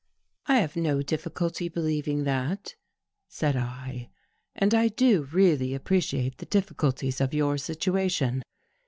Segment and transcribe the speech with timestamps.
[0.47, 2.73] "I have no difficulty believing that,"
[3.27, 4.09] said I,"
[4.55, 8.43] and I do really appreciate the difficulties of your situa tion."